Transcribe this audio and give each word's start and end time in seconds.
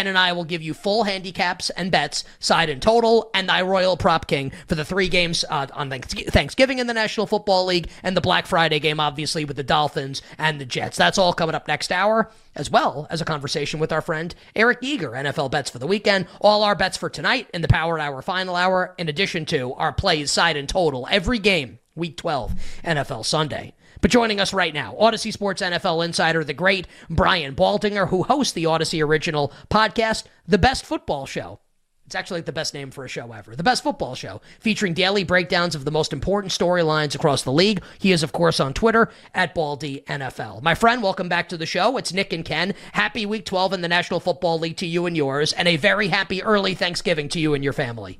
Ken 0.00 0.06
and 0.06 0.16
I 0.16 0.32
will 0.32 0.44
give 0.44 0.62
you 0.62 0.72
full 0.72 1.04
handicaps 1.04 1.68
and 1.68 1.90
bets, 1.90 2.24
side 2.38 2.70
and 2.70 2.80
total, 2.80 3.30
and 3.34 3.46
thy 3.46 3.60
royal 3.60 3.98
prop 3.98 4.26
king 4.26 4.50
for 4.66 4.74
the 4.74 4.82
three 4.82 5.10
games 5.10 5.44
uh, 5.50 5.66
on 5.74 5.90
Thanksgiving 5.90 6.78
in 6.78 6.86
the 6.86 6.94
National 6.94 7.26
Football 7.26 7.66
League 7.66 7.90
and 8.02 8.16
the 8.16 8.22
Black 8.22 8.46
Friday 8.46 8.78
game, 8.80 8.98
obviously, 8.98 9.44
with 9.44 9.58
the 9.58 9.62
Dolphins 9.62 10.22
and 10.38 10.58
the 10.58 10.64
Jets. 10.64 10.96
That's 10.96 11.18
all 11.18 11.34
coming 11.34 11.54
up 11.54 11.68
next 11.68 11.92
hour, 11.92 12.30
as 12.56 12.70
well 12.70 13.08
as 13.10 13.20
a 13.20 13.26
conversation 13.26 13.78
with 13.78 13.92
our 13.92 14.00
friend 14.00 14.34
Eric 14.56 14.78
Eager, 14.80 15.10
NFL 15.10 15.50
bets 15.50 15.68
for 15.68 15.78
the 15.78 15.86
weekend. 15.86 16.28
All 16.40 16.62
our 16.62 16.74
bets 16.74 16.96
for 16.96 17.10
tonight 17.10 17.50
in 17.52 17.60
the 17.60 17.68
Power 17.68 17.98
Hour 17.98 18.22
final 18.22 18.56
hour, 18.56 18.94
in 18.96 19.10
addition 19.10 19.44
to 19.46 19.74
our 19.74 19.92
plays, 19.92 20.32
side 20.32 20.56
and 20.56 20.66
total, 20.66 21.06
every 21.10 21.38
game, 21.38 21.78
week 21.94 22.16
12, 22.16 22.54
NFL 22.84 23.26
Sunday. 23.26 23.74
But 24.00 24.10
joining 24.10 24.40
us 24.40 24.54
right 24.54 24.72
now, 24.72 24.96
Audacy 25.00 25.32
Sports 25.32 25.60
NFL 25.60 26.04
insider, 26.04 26.42
the 26.42 26.54
great 26.54 26.86
Brian 27.08 27.54
Baldinger, 27.54 28.08
who 28.08 28.22
hosts 28.22 28.54
the 28.54 28.64
Audacy 28.64 29.04
original 29.04 29.52
podcast, 29.70 30.24
The 30.46 30.58
Best 30.58 30.86
Football 30.86 31.26
Show. 31.26 31.60
It's 32.06 32.14
actually 32.16 32.40
the 32.40 32.50
best 32.50 32.74
name 32.74 32.90
for 32.90 33.04
a 33.04 33.08
show 33.08 33.30
ever. 33.32 33.54
The 33.54 33.62
Best 33.62 33.84
Football 33.84 34.16
Show, 34.16 34.40
featuring 34.58 34.94
daily 34.94 35.22
breakdowns 35.22 35.76
of 35.76 35.84
the 35.84 35.92
most 35.92 36.12
important 36.12 36.52
storylines 36.52 37.14
across 37.14 37.44
the 37.44 37.52
league. 37.52 37.82
He 38.00 38.10
is, 38.10 38.24
of 38.24 38.32
course, 38.32 38.58
on 38.58 38.74
Twitter 38.74 39.10
at 39.32 39.54
Baldy 39.54 40.02
NFL. 40.08 40.60
My 40.60 40.74
friend, 40.74 41.04
welcome 41.04 41.28
back 41.28 41.48
to 41.50 41.56
the 41.56 41.66
show. 41.66 41.96
It's 41.98 42.12
Nick 42.12 42.32
and 42.32 42.44
Ken. 42.44 42.74
Happy 42.92 43.26
Week 43.26 43.44
12 43.44 43.74
in 43.74 43.80
the 43.82 43.86
National 43.86 44.18
Football 44.18 44.58
League 44.58 44.78
to 44.78 44.86
you 44.86 45.06
and 45.06 45.16
yours, 45.16 45.52
and 45.52 45.68
a 45.68 45.76
very 45.76 46.08
happy 46.08 46.42
early 46.42 46.74
Thanksgiving 46.74 47.28
to 47.28 47.38
you 47.38 47.54
and 47.54 47.62
your 47.62 47.72
family. 47.72 48.18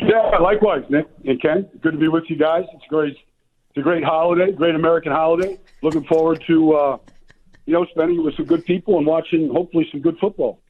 Yeah, 0.00 0.38
likewise, 0.38 0.84
Nick 0.88 1.06
and 1.24 1.42
Ken. 1.42 1.68
Good 1.80 1.92
to 1.92 1.98
be 1.98 2.08
with 2.08 2.24
you 2.28 2.36
guys. 2.36 2.62
It's 2.74 2.84
great 2.88 3.16
it's 3.72 3.78
a 3.78 3.82
great 3.82 4.04
holiday, 4.04 4.52
great 4.52 4.74
American 4.74 5.12
holiday. 5.12 5.58
Looking 5.80 6.04
forward 6.04 6.44
to 6.46 6.74
uh, 6.74 6.98
you 7.64 7.72
know 7.72 7.86
spending 7.86 8.18
it 8.18 8.22
with 8.22 8.36
some 8.36 8.44
good 8.44 8.66
people 8.66 8.98
and 8.98 9.06
watching 9.06 9.48
hopefully 9.48 9.88
some 9.90 10.02
good 10.02 10.18
football. 10.18 10.60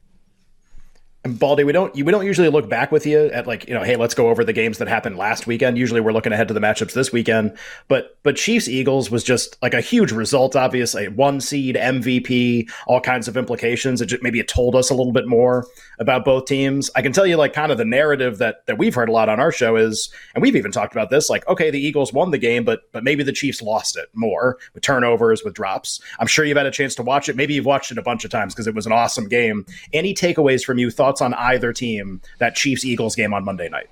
And 1.25 1.39
Baldy, 1.39 1.63
we 1.63 1.71
don't 1.71 1.95
we 1.95 2.03
don't 2.03 2.25
usually 2.25 2.49
look 2.49 2.67
back 2.67 2.91
with 2.91 3.05
you 3.05 3.27
at 3.27 3.47
like 3.47 3.65
you 3.65 3.73
know, 3.73 3.81
hey, 3.81 3.95
let's 3.95 4.13
go 4.13 4.27
over 4.27 4.43
the 4.43 4.51
games 4.51 4.77
that 4.79 4.89
happened 4.89 5.15
last 5.15 5.47
weekend. 5.47 5.77
Usually, 5.77 6.01
we're 6.01 6.11
looking 6.11 6.33
ahead 6.33 6.49
to 6.49 6.53
the 6.53 6.59
matchups 6.59 6.91
this 6.91 7.13
weekend. 7.13 7.57
But 7.87 8.17
but 8.23 8.35
Chiefs 8.35 8.67
Eagles 8.67 9.09
was 9.09 9.23
just 9.23 9.57
like 9.61 9.73
a 9.73 9.79
huge 9.79 10.11
result. 10.11 10.57
Obviously, 10.57 11.07
one 11.07 11.39
seed 11.39 11.77
MVP, 11.77 12.69
all 12.87 12.99
kinds 12.99 13.29
of 13.29 13.37
implications. 13.37 14.01
It 14.01 14.07
just, 14.07 14.21
maybe 14.21 14.41
it 14.41 14.49
told 14.49 14.75
us 14.75 14.89
a 14.89 14.93
little 14.93 15.13
bit 15.13 15.25
more 15.25 15.65
about 15.97 16.25
both 16.25 16.45
teams. 16.45 16.91
I 16.93 17.01
can 17.01 17.13
tell 17.13 17.25
you 17.25 17.37
like 17.37 17.53
kind 17.53 17.71
of 17.71 17.77
the 17.77 17.85
narrative 17.85 18.39
that 18.39 18.65
that 18.65 18.77
we've 18.77 18.93
heard 18.93 19.07
a 19.07 19.13
lot 19.13 19.29
on 19.29 19.39
our 19.39 19.51
show 19.53 19.77
is, 19.77 20.09
and 20.35 20.41
we've 20.41 20.57
even 20.57 20.73
talked 20.73 20.93
about 20.93 21.09
this. 21.09 21.29
Like, 21.29 21.47
okay, 21.47 21.71
the 21.71 21.79
Eagles 21.79 22.11
won 22.11 22.31
the 22.31 22.37
game, 22.37 22.65
but 22.65 22.91
but 22.91 23.05
maybe 23.05 23.23
the 23.23 23.31
Chiefs 23.31 23.61
lost 23.61 23.95
it 23.95 24.09
more 24.13 24.57
with 24.73 24.83
turnovers, 24.83 25.45
with 25.45 25.53
drops. 25.53 26.01
I'm 26.19 26.27
sure 26.27 26.43
you've 26.43 26.57
had 26.57 26.65
a 26.65 26.71
chance 26.71 26.95
to 26.95 27.03
watch 27.03 27.29
it. 27.29 27.37
Maybe 27.37 27.53
you've 27.53 27.65
watched 27.65 27.91
it 27.91 27.97
a 27.97 28.03
bunch 28.03 28.25
of 28.25 28.31
times 28.31 28.53
because 28.53 28.67
it 28.67 28.75
was 28.75 28.85
an 28.85 28.91
awesome 28.91 29.29
game. 29.29 29.65
Any 29.93 30.13
takeaways 30.13 30.65
from 30.65 30.79
you? 30.79 30.91
Thoughts 30.91 31.12
on 31.21 31.33
either 31.33 31.73
team? 31.73 32.21
that 32.39 32.55
Chiefs 32.55 32.85
Eagles 32.85 33.15
game 33.15 33.33
on 33.33 33.43
Monday 33.43 33.69
night? 33.69 33.89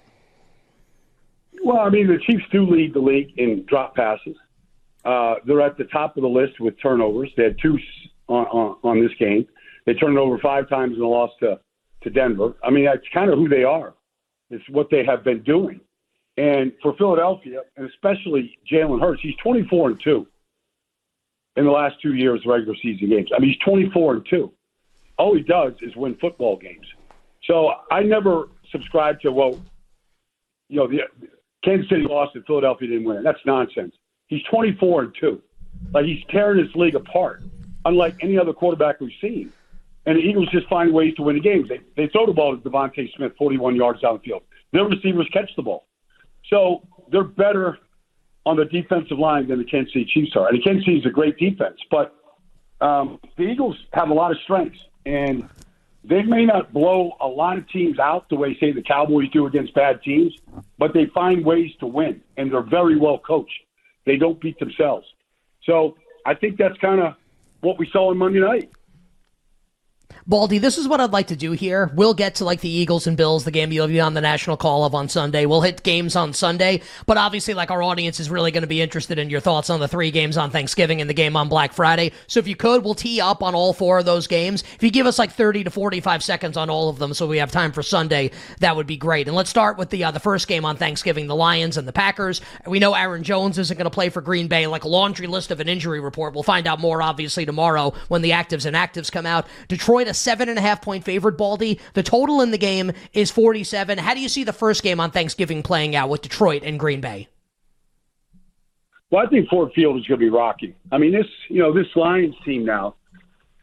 Well, 1.63 1.79
I 1.79 1.89
mean, 1.89 2.07
the 2.07 2.17
Chiefs 2.17 2.43
do 2.51 2.65
lead 2.65 2.93
the 2.93 2.99
league 2.99 3.33
in 3.37 3.65
drop 3.65 3.95
passes. 3.95 4.35
Uh, 5.05 5.35
they're 5.45 5.61
at 5.61 5.77
the 5.77 5.85
top 5.85 6.17
of 6.17 6.23
the 6.23 6.29
list 6.29 6.59
with 6.59 6.79
turnovers. 6.81 7.31
They 7.37 7.43
had 7.43 7.57
two 7.61 7.77
on, 8.27 8.45
on, 8.47 8.77
on 8.83 9.01
this 9.01 9.11
game. 9.19 9.47
They 9.85 9.93
turned 9.93 10.17
over 10.17 10.37
five 10.39 10.69
times 10.69 10.95
in 10.95 11.01
a 11.01 11.07
loss 11.07 11.31
to, 11.39 11.59
to 12.03 12.09
Denver. 12.09 12.55
I 12.63 12.69
mean, 12.69 12.85
that's 12.85 13.07
kind 13.13 13.31
of 13.31 13.37
who 13.37 13.49
they 13.49 13.63
are. 13.63 13.93
It's 14.49 14.67
what 14.69 14.89
they 14.91 15.03
have 15.05 15.23
been 15.23 15.43
doing. 15.43 15.81
And 16.37 16.71
for 16.81 16.95
Philadelphia, 16.97 17.61
and 17.77 17.89
especially 17.89 18.57
Jalen 18.71 19.01
Hurts, 19.01 19.21
he's 19.21 19.35
24 19.43 19.91
and 19.91 20.01
2 20.03 20.27
in 21.57 21.65
the 21.65 21.71
last 21.71 21.95
two 22.01 22.15
years 22.15 22.41
regular 22.45 22.75
season 22.81 23.09
games. 23.09 23.29
I 23.35 23.39
mean, 23.39 23.49
he's 23.49 23.59
24 23.59 24.13
and 24.15 24.25
2. 24.29 24.51
All 25.17 25.35
he 25.35 25.43
does 25.43 25.73
is 25.81 25.95
win 25.95 26.15
football 26.21 26.57
games. 26.57 26.85
So 27.45 27.71
I 27.89 28.03
never 28.03 28.49
subscribed 28.71 29.21
to 29.23 29.31
well, 29.31 29.59
you 30.69 30.77
know, 30.77 30.87
the 30.87 31.01
Kansas 31.63 31.89
City 31.89 32.03
lost 32.03 32.35
and 32.35 32.45
Philadelphia 32.45 32.87
didn't 32.87 33.05
win. 33.05 33.23
That's 33.23 33.39
nonsense. 33.45 33.95
He's 34.27 34.43
24 34.43 35.01
and 35.03 35.15
two, 35.19 35.41
like 35.93 36.05
he's 36.05 36.23
tearing 36.29 36.63
this 36.63 36.73
league 36.75 36.95
apart, 36.95 37.43
unlike 37.85 38.15
any 38.21 38.37
other 38.37 38.53
quarterback 38.53 38.99
we've 38.99 39.11
seen. 39.19 39.51
And 40.05 40.17
the 40.17 40.21
Eagles 40.21 40.49
just 40.51 40.67
find 40.67 40.91
ways 40.93 41.13
to 41.15 41.21
win 41.23 41.35
the 41.35 41.41
games. 41.41 41.69
They 41.69 41.79
they 41.95 42.07
throw 42.07 42.25
the 42.25 42.33
ball 42.33 42.57
to 42.57 42.69
DeVonta 42.69 43.13
Smith 43.15 43.33
41 43.37 43.75
yards 43.75 44.01
down 44.01 44.15
the 44.15 44.19
field. 44.21 44.43
Their 44.71 44.85
receivers 44.85 45.27
catch 45.33 45.51
the 45.55 45.61
ball, 45.61 45.85
so 46.49 46.87
they're 47.11 47.23
better 47.23 47.77
on 48.45 48.57
the 48.57 48.65
defensive 48.65 49.19
line 49.19 49.47
than 49.47 49.59
the 49.59 49.65
Kansas 49.65 49.93
City 49.93 50.05
Chiefs 50.05 50.35
are. 50.35 50.47
And 50.47 50.57
the 50.57 50.63
Kansas 50.63 50.85
City 50.85 50.97
is 50.97 51.05
a 51.05 51.09
great 51.09 51.37
defense, 51.37 51.77
but 51.91 52.15
um, 52.79 53.19
the 53.37 53.43
Eagles 53.43 53.77
have 53.93 54.09
a 54.09 54.13
lot 54.13 54.31
of 54.31 54.37
strengths 54.43 54.79
and 55.05 55.47
they 56.03 56.23
may 56.23 56.45
not 56.45 56.73
blow 56.73 57.15
a 57.19 57.27
lot 57.27 57.57
of 57.57 57.69
teams 57.69 57.99
out 57.99 58.27
the 58.29 58.35
way, 58.35 58.57
say, 58.59 58.71
the 58.71 58.81
Cowboys 58.81 59.29
do 59.31 59.45
against 59.45 59.73
bad 59.73 60.01
teams, 60.01 60.33
but 60.77 60.93
they 60.93 61.05
find 61.07 61.45
ways 61.45 61.71
to 61.79 61.85
win, 61.85 62.21
and 62.37 62.51
they're 62.51 62.61
very 62.61 62.97
well 62.97 63.19
coached. 63.19 63.59
They 64.05 64.17
don't 64.17 64.39
beat 64.41 64.57
themselves. 64.59 65.05
So 65.63 65.95
I 66.25 66.33
think 66.33 66.57
that's 66.57 66.77
kind 66.79 67.01
of 67.01 67.15
what 67.61 67.77
we 67.77 67.87
saw 67.91 68.09
on 68.09 68.17
Monday 68.17 68.39
night. 68.39 68.71
Baldy, 70.31 70.59
this 70.59 70.77
is 70.77 70.87
what 70.87 71.01
I'd 71.01 71.11
like 71.11 71.27
to 71.27 71.35
do 71.35 71.51
here. 71.51 71.91
We'll 71.93 72.13
get 72.13 72.35
to 72.35 72.45
like 72.45 72.61
the 72.61 72.69
Eagles 72.69 73.05
and 73.05 73.17
Bills, 73.17 73.43
the 73.43 73.51
game 73.51 73.73
you'll 73.73 73.89
be 73.89 73.99
on 73.99 74.13
the 74.13 74.21
national 74.21 74.55
call 74.55 74.85
of 74.85 74.95
on 74.95 75.09
Sunday. 75.09 75.45
We'll 75.45 75.59
hit 75.59 75.83
games 75.83 76.15
on 76.15 76.31
Sunday, 76.31 76.83
but 77.05 77.17
obviously, 77.17 77.53
like 77.53 77.69
our 77.69 77.83
audience 77.83 78.17
is 78.17 78.29
really 78.29 78.49
going 78.49 78.61
to 78.61 78.67
be 78.67 78.79
interested 78.79 79.19
in 79.19 79.29
your 79.29 79.41
thoughts 79.41 79.69
on 79.69 79.81
the 79.81 79.89
three 79.89 80.09
games 80.09 80.37
on 80.37 80.49
Thanksgiving 80.49 81.01
and 81.01 81.09
the 81.09 81.13
game 81.13 81.35
on 81.35 81.49
Black 81.49 81.73
Friday. 81.73 82.13
So 82.27 82.39
if 82.39 82.47
you 82.47 82.55
could, 82.55 82.85
we'll 82.85 82.95
tee 82.95 83.19
up 83.19 83.43
on 83.43 83.55
all 83.55 83.73
four 83.73 83.99
of 83.99 84.05
those 84.05 84.25
games. 84.25 84.63
If 84.73 84.83
you 84.83 84.89
give 84.89 85.05
us 85.05 85.19
like 85.19 85.33
30 85.33 85.65
to 85.65 85.69
45 85.69 86.23
seconds 86.23 86.55
on 86.55 86.69
all 86.69 86.87
of 86.87 86.97
them 86.97 87.13
so 87.13 87.27
we 87.27 87.39
have 87.39 87.51
time 87.51 87.73
for 87.73 87.83
Sunday, 87.83 88.31
that 88.61 88.77
would 88.77 88.87
be 88.87 88.95
great. 88.95 89.27
And 89.27 89.35
let's 89.35 89.49
start 89.49 89.77
with 89.77 89.89
the 89.89 90.05
uh, 90.05 90.11
the 90.11 90.21
first 90.21 90.47
game 90.47 90.63
on 90.63 90.77
Thanksgiving, 90.77 91.27
the 91.27 91.35
Lions 91.35 91.75
and 91.75 91.85
the 91.85 91.91
Packers. 91.91 92.39
We 92.65 92.79
know 92.79 92.93
Aaron 92.93 93.23
Jones 93.23 93.57
isn't 93.57 93.75
going 93.75 93.83
to 93.83 93.89
play 93.89 94.07
for 94.07 94.21
Green 94.21 94.47
Bay, 94.47 94.65
like 94.65 94.85
a 94.85 94.87
laundry 94.87 95.27
list 95.27 95.51
of 95.51 95.59
an 95.59 95.67
injury 95.67 95.99
report. 95.99 96.33
We'll 96.33 96.43
find 96.43 96.67
out 96.67 96.79
more 96.79 97.01
obviously 97.01 97.45
tomorrow 97.45 97.93
when 98.07 98.21
the 98.21 98.31
actives 98.31 98.65
and 98.65 98.77
actives 98.77 99.11
come 99.11 99.25
out. 99.25 99.45
Detroit 99.67 100.07
seven 100.21 100.49
and 100.49 100.57
a 100.57 100.61
half 100.61 100.81
point 100.81 101.03
favorite, 101.03 101.37
Baldy. 101.37 101.79
The 101.93 102.03
total 102.03 102.41
in 102.41 102.51
the 102.51 102.57
game 102.57 102.91
is 103.13 103.31
47. 103.31 103.97
How 103.97 104.13
do 104.13 104.19
you 104.19 104.29
see 104.29 104.43
the 104.43 104.53
first 104.53 104.83
game 104.83 104.99
on 104.99 105.11
Thanksgiving 105.11 105.63
playing 105.63 105.95
out 105.95 106.09
with 106.09 106.21
Detroit 106.21 106.63
and 106.63 106.79
Green 106.79 107.01
Bay? 107.01 107.27
Well, 109.11 109.25
I 109.25 109.29
think 109.29 109.49
Ford 109.49 109.71
Field 109.75 109.97
is 109.97 110.07
going 110.07 110.19
to 110.19 110.25
be 110.25 110.29
rocky. 110.29 110.75
I 110.91 110.97
mean, 110.97 111.11
this 111.11 111.27
you 111.49 111.59
know 111.59 111.73
this 111.73 111.87
Lions 111.95 112.35
team 112.45 112.65
now, 112.65 112.95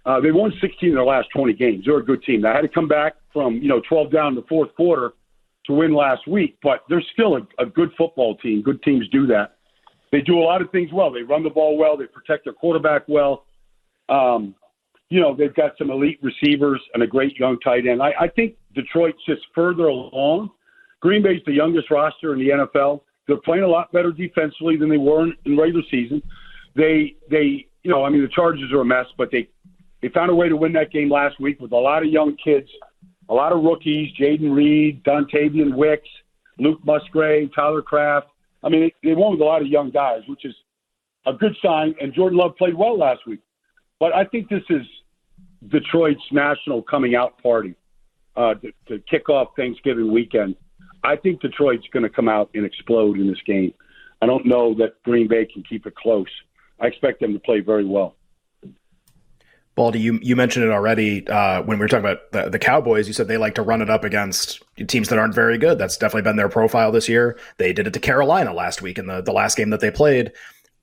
uh, 0.05 0.21
they 0.21 0.31
won 0.31 0.53
16 0.61 0.91
of 0.91 0.95
their 0.95 1.05
last 1.05 1.29
20 1.35 1.55
games. 1.55 1.85
They're 1.87 1.99
a 1.99 2.05
good 2.05 2.23
team. 2.23 2.43
They 2.43 2.49
had 2.49 2.61
to 2.61 2.69
come 2.69 2.87
back 2.87 3.15
from 3.33 3.57
you 3.57 3.69
know 3.69 3.81
12 3.89 4.13
down 4.13 4.29
in 4.29 4.35
the 4.35 4.47
fourth 4.49 4.75
quarter 4.75 5.13
to 5.67 5.73
win 5.73 5.95
last 5.95 6.27
week, 6.27 6.59
but 6.63 6.81
they're 6.89 7.05
still 7.13 7.37
a, 7.37 7.47
a 7.59 7.67
good 7.67 7.91
football 7.97 8.37
team. 8.37 8.63
Good 8.63 8.83
teams 8.83 9.09
do 9.09 9.27
that. 9.29 9.57
They 10.11 10.21
do 10.21 10.39
a 10.39 10.41
lot 10.41 10.63
of 10.63 10.71
things 10.71 10.91
well. 10.93 11.11
They 11.11 11.23
run 11.23 11.43
the 11.43 11.51
ball 11.51 11.77
well. 11.77 11.97
They 11.97 12.07
protect 12.07 12.45
their 12.45 12.55
quarterback 12.55 13.03
well. 13.09 13.45
Um, 14.09 14.55
you 15.11 15.21
know, 15.21 15.35
they've 15.35 15.55
got 15.55 15.73
some 15.79 15.91
elite 15.91 16.19
receivers 16.23 16.81
and 16.95 17.03
a 17.03 17.07
great 17.07 17.39
young 17.39 17.59
tight 17.61 17.87
end. 17.87 18.03
I, 18.03 18.13
I 18.21 18.29
think 18.29 18.57
Detroit's 18.75 19.19
just 19.27 19.43
further 19.55 19.87
along. 19.87 20.51
Green 21.01 21.23
Bay's 21.23 21.41
the 21.47 21.53
youngest 21.53 21.91
roster 21.91 22.33
in 22.35 22.39
the 22.39 22.51
NFL. 22.51 23.01
They're 23.27 23.39
playing 23.39 23.63
a 23.63 23.69
lot 23.69 23.93
better 23.93 24.13
defensively 24.13 24.77
than 24.77 24.89
they 24.89 24.97
were 24.97 25.25
in, 25.25 25.35
in 25.45 25.57
regular 25.57 25.85
season. 25.91 26.23
They, 26.75 27.17
they, 27.31 27.67
you 27.83 27.91
know, 27.91 28.05
I 28.05 28.11
mean, 28.11 28.23
the 28.23 28.29
Chargers 28.29 28.73
are 28.73 28.81
a 28.81 28.85
mess, 28.85 29.07
but 29.17 29.31
they, 29.31 29.49
they 30.03 30.09
found 30.09 30.31
a 30.31 30.35
way 30.35 30.49
to 30.49 30.57
win 30.57 30.73
that 30.75 30.91
game 30.91 31.11
last 31.11 31.41
week 31.41 31.61
with 31.61 31.73
a 31.73 31.77
lot 31.77 32.03
of 32.03 32.11
young 32.11 32.37
kids, 32.43 32.69
a 33.29 33.35
lot 33.35 33.53
of 33.53 33.63
rookies, 33.63 34.11
Jayden 34.19 34.55
Reed, 34.55 35.03
Dontayvion 35.05 35.75
Wicks, 35.75 36.09
Luke 36.59 36.81
Musgrave, 36.85 37.51
Tyler 37.55 37.83
Kroft. 37.83 38.27
I 38.63 38.69
mean, 38.69 38.91
they, 39.03 39.09
they 39.11 39.15
won 39.15 39.33
with 39.33 39.41
a 39.41 39.45
lot 39.45 39.63
of 39.63 39.69
young 39.69 39.91
guys, 39.91 40.21
which 40.27 40.45
is 40.45 40.55
a 41.27 41.33
good 41.33 41.57
sign. 41.63 41.95
And 42.01 42.13
Jordan 42.13 42.39
Love 42.39 42.57
played 42.57 42.75
well 42.75 42.99
last 42.99 43.21
week. 43.27 43.41
But 44.01 44.15
I 44.15 44.25
think 44.25 44.49
this 44.49 44.63
is 44.71 44.87
Detroit's 45.67 46.23
national 46.31 46.83
coming 46.83 47.15
out 47.15 47.43
party 47.43 47.75
uh, 48.37 48.55
to, 48.55 48.73
to 48.87 49.03
kick 49.11 49.29
off 49.29 49.49
Thanksgiving 49.57 50.13
weekend. 50.13 50.57
I 51.03 51.17
think 51.17 51.41
Detroit's 51.41 51.87
going 51.93 52.05
to 52.05 52.09
come 52.09 52.29
out 52.29 52.51
and 52.55 52.65
explode 52.65 53.19
in 53.19 53.29
this 53.29 53.41
game. 53.47 53.75
I 54.21 54.27
don't 54.27 54.47
know 54.47 54.75
that 54.75 55.03
Green 55.05 55.29
Bay 55.29 55.47
can 55.47 55.63
keep 55.63 55.87
it 55.87 55.95
close. 55.95 56.27
I 56.81 56.87
expect 56.87 57.21
them 57.21 57.33
to 57.33 57.41
play 57.41 57.61
very 57.61 57.85
well. 57.85 58.15
Baldy, 59.75 60.01
you, 60.01 60.19
you 60.23 60.35
mentioned 60.35 60.65
it 60.65 60.73
already 60.73 61.27
uh, 61.29 61.63
when 61.63 61.79
we 61.79 61.85
were 61.85 61.89
talking 61.89 62.05
about 62.05 62.33
the, 62.33 62.51
the, 62.51 62.59
Cowboys. 62.59 63.07
You 63.07 63.15
said 63.15 63.29
they 63.29 63.37
like 63.37 63.55
to 63.55 63.63
run 63.63 63.81
it 63.81 63.89
up 63.89 64.03
against 64.03 64.61
teams 64.89 65.09
that 65.09 65.21
aren't 65.21 65.37
very 65.37 65.57
good. 65.57 65.79
That's 65.79 65.97
definitely 65.97 66.23
been 66.23 66.35
their 66.35 66.49
profile 66.49 66.91
this 66.91 67.09
year. 67.09 67.39
They 67.59 67.73
did 67.73 67.87
it 67.87 67.93
to 67.93 68.01
Carolina 68.01 68.53
last 68.53 68.83
week 68.83 68.99
in 68.99 69.07
the, 69.07 69.21
the 69.21 69.31
last 69.31 69.57
game 69.57 69.71
that 69.71 69.79
they 69.79 69.93
played. 69.93 70.33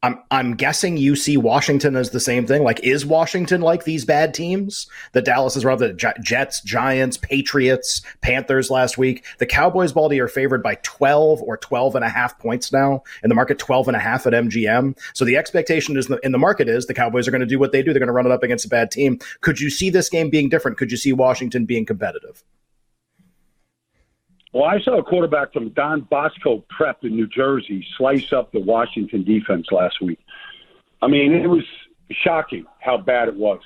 I'm 0.06 0.20
I'm 0.30 0.54
guessing 0.54 0.98
you 0.98 1.16
see 1.16 1.36
Washington 1.36 1.96
as 1.96 2.12
the 2.12 2.20
same 2.20 2.46
thing. 2.46 2.64
Like, 2.64 2.80
is 2.82 3.08
Washington 3.08 3.62
like 3.62 3.86
these 3.86 4.06
bad 4.06 4.36
teams 4.36 4.88
that 5.14 5.26
Dallas 5.26 5.56
has 5.56 5.66
run 5.66 5.80
the 5.80 5.94
Jets, 5.94 6.62
Giants, 6.62 7.18
Patriots, 7.18 8.04
Panthers 8.22 8.70
last 8.70 9.00
week? 9.00 9.26
The 9.40 9.48
Cowboys, 9.48 9.94
Baldy, 9.94 10.20
are 10.20 10.28
favored 10.28 10.62
by 10.62 10.76
12 10.84 11.42
or 11.42 11.58
12 11.58 11.96
and 11.96 12.06
a 12.06 12.10
half 12.10 12.38
points 12.38 12.72
now 12.72 13.02
in 13.24 13.30
the 13.30 13.36
market, 13.36 13.58
12 13.58 13.88
and 13.88 13.98
a 13.98 14.00
half 14.00 14.28
at 14.28 14.34
MGM. 14.34 14.96
So 15.16 15.26
the 15.26 15.38
expectation 15.38 15.98
is 15.98 16.08
in 16.22 16.32
the 16.32 16.38
market 16.38 16.70
is 16.70 16.86
the 16.86 16.94
Cowboys 16.94 17.28
are 17.28 17.32
going 17.32 17.42
to 17.42 17.48
do 17.48 17.58
what 17.58 17.72
they 17.72 17.82
do. 17.82 17.92
They're 17.92 18.00
going 18.00 18.06
to 18.06 18.14
run 18.14 18.28
it 18.28 18.32
up 18.32 18.44
against 18.44 18.66
a 18.66 18.70
bad 18.70 18.92
team. 18.92 19.18
Could 19.42 19.60
you 19.60 19.72
see 19.72 19.90
this 19.90 20.08
game 20.08 20.30
being 20.30 20.50
different? 20.50 20.78
Could 20.78 20.92
you 20.92 20.98
see 20.98 21.14
Washington 21.14 21.66
being 21.66 21.86
competitive? 21.86 22.44
Well, 24.56 24.64
I 24.64 24.80
saw 24.80 24.98
a 24.98 25.04
quarterback 25.04 25.52
from 25.52 25.68
Don 25.72 26.08
Bosco 26.10 26.64
Prep 26.70 27.04
in 27.04 27.14
New 27.14 27.28
Jersey 27.28 27.86
slice 27.98 28.32
up 28.32 28.54
the 28.54 28.62
Washington 28.62 29.26
defense 29.26 29.68
last 29.70 30.02
week. 30.02 30.18
I 31.02 31.08
mean, 31.08 31.34
it 31.34 31.48
was 31.48 31.66
shocking 32.10 32.66
how 32.80 32.98
bad 33.00 33.28
it 33.28 33.36
was. 33.36 33.60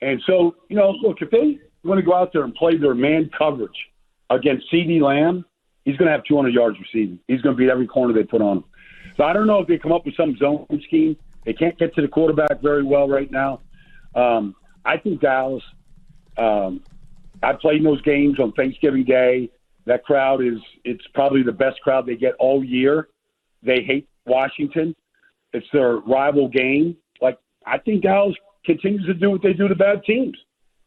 And 0.00 0.22
so, 0.24 0.54
you 0.68 0.76
know, 0.76 0.90
look, 0.90 1.22
if 1.22 1.30
they 1.32 1.58
want 1.82 1.98
to 1.98 2.06
go 2.06 2.14
out 2.14 2.32
there 2.32 2.44
and 2.44 2.54
play 2.54 2.76
their 2.76 2.94
man 2.94 3.30
coverage 3.36 3.88
against 4.30 4.70
CeeDee 4.72 5.00
Lamb, 5.00 5.44
he's 5.84 5.96
going 5.96 6.06
to 6.06 6.12
have 6.12 6.22
200 6.22 6.54
yards 6.54 6.78
receiving. 6.78 7.18
He's 7.26 7.40
going 7.40 7.56
to 7.56 7.58
beat 7.60 7.68
every 7.68 7.88
corner 7.88 8.14
they 8.14 8.22
put 8.22 8.40
on 8.40 8.58
him. 8.58 8.64
So 9.16 9.24
I 9.24 9.32
don't 9.32 9.48
know 9.48 9.58
if 9.58 9.66
they 9.66 9.76
come 9.76 9.90
up 9.90 10.06
with 10.06 10.14
some 10.14 10.36
zone 10.36 10.68
scheme. 10.86 11.16
They 11.44 11.52
can't 11.52 11.76
get 11.80 11.96
to 11.96 12.00
the 12.00 12.06
quarterback 12.06 12.62
very 12.62 12.84
well 12.84 13.08
right 13.08 13.28
now. 13.28 13.58
Um, 14.14 14.54
I 14.84 14.98
think 14.98 15.20
Dallas. 15.20 15.64
Um, 16.36 16.84
I 17.42 17.54
played 17.54 17.78
in 17.78 17.82
those 17.82 18.02
games 18.02 18.38
on 18.38 18.52
Thanksgiving 18.52 19.02
Day. 19.02 19.50
That 19.86 20.04
crowd 20.04 20.42
is 20.42 20.58
it's 20.84 21.04
probably 21.14 21.42
the 21.42 21.52
best 21.52 21.80
crowd 21.80 22.06
they 22.06 22.16
get 22.16 22.34
all 22.38 22.62
year. 22.64 23.08
They 23.62 23.82
hate 23.82 24.08
Washington. 24.26 24.94
It's 25.52 25.66
their 25.72 25.96
rival 25.96 26.48
game. 26.48 26.96
Like 27.20 27.38
I 27.66 27.78
think 27.78 28.02
Dallas 28.02 28.36
continues 28.64 29.06
to 29.06 29.14
do 29.14 29.30
what 29.30 29.42
they 29.42 29.52
do 29.52 29.68
to 29.68 29.74
bad 29.74 30.04
teams 30.04 30.36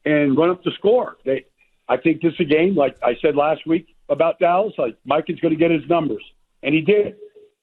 and 0.06 0.38
run 0.38 0.50
up 0.50 0.64
the 0.64 0.72
score. 0.78 1.18
They 1.26 1.46
I 1.88 1.98
think 1.98 2.22
this 2.22 2.34
is 2.34 2.40
a 2.40 2.46
game, 2.46 2.76
like 2.76 2.98
I 3.04 3.16
said 3.22 3.36
last 3.36 3.68
week 3.68 3.96
about 4.10 4.40
Dallas, 4.40 4.74
like 4.78 4.98
Mike 5.06 5.26
is 5.28 5.40
gonna 5.40 5.56
get 5.56 5.72
his 5.72 5.88
numbers. 5.90 6.24
And 6.64 6.74
he 6.74 6.82
did. 6.82 7.16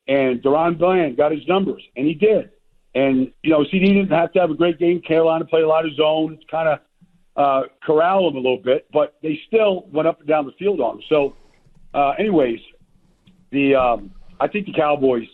And 0.07 0.43
DaRon 0.43 0.79
Bland 0.79 1.17
got 1.17 1.33
his 1.33 1.47
numbers 1.49 1.83
and 1.97 2.07
he 2.07 2.15
did. 2.15 2.51
And, 2.95 3.33
you 3.43 3.51
know, 3.51 3.61
CeeDee 3.61 3.95
didn't 3.95 4.11
have 4.11 4.33
to 4.33 4.41
have 4.41 4.51
a 4.51 4.55
great 4.55 4.79
game. 4.79 5.01
Carolina 5.01 5.45
played 5.45 5.65
a 5.65 5.69
lot 5.69 5.87
of 5.87 5.95
zone, 5.95 6.39
kind 6.51 6.69
of 6.69 6.81
uh, 7.37 7.63
corral 7.83 8.27
them 8.27 8.37
a 8.37 8.41
little 8.41 8.63
bit, 8.63 8.87
but 8.93 9.15
they 9.23 9.39
still 9.47 9.87
went 9.93 10.07
up 10.07 10.21
and 10.21 10.29
down 10.29 10.47
the 10.47 10.53
field 10.53 10.81
on 10.81 10.97
them. 10.97 11.05
So, 11.09 11.35
uh, 11.95 12.11
anyways, 12.19 12.61
the 13.51 13.75
um, 13.75 14.13
I 14.41 14.49
think 14.49 14.67
the 14.67 14.73
Cowboys 14.73 15.29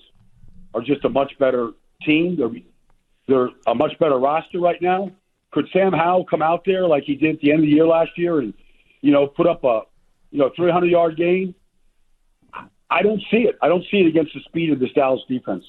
are 0.74 0.82
just 0.82 1.04
a 1.04 1.08
much 1.08 1.32
better 1.38 1.70
team. 2.04 2.36
They're 2.36 2.50
they're 3.26 3.50
a 3.66 3.74
much 3.74 3.98
better 3.98 4.18
roster 4.18 4.60
right 4.60 4.80
now. 4.80 5.10
Could 5.52 5.66
Sam 5.72 5.92
Howell 5.92 6.26
come 6.26 6.42
out 6.42 6.62
there 6.64 6.86
like 6.86 7.04
he 7.04 7.14
did 7.14 7.36
at 7.36 7.40
the 7.40 7.50
end 7.50 7.60
of 7.60 7.66
the 7.66 7.72
year 7.72 7.86
last 7.86 8.10
year 8.16 8.40
and 8.40 8.54
you 9.00 9.12
know 9.12 9.26
put 9.26 9.46
up 9.46 9.64
a 9.64 9.82
you 10.30 10.38
know 10.38 10.50
300 10.56 10.86
yard 10.86 11.16
game? 11.16 11.54
I 12.90 13.02
don't 13.02 13.20
see 13.30 13.38
it. 13.38 13.56
I 13.60 13.68
don't 13.68 13.84
see 13.90 13.98
it 13.98 14.06
against 14.06 14.32
the 14.34 14.40
speed 14.46 14.72
of 14.72 14.78
this 14.78 14.92
Dallas 14.94 15.20
defense. 15.28 15.64